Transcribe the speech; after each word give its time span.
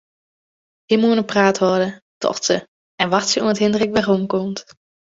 Him 0.93 1.05
oan 1.09 1.21
'e 1.21 1.25
praat 1.33 1.57
hâlde, 1.63 1.89
tocht 2.21 2.43
se, 2.49 2.57
en 3.01 3.11
wachtsje 3.13 3.39
oant 3.45 3.61
Hindrik 3.63 3.93
weromkomt. 3.95 4.59